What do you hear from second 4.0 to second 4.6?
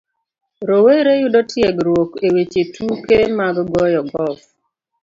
golf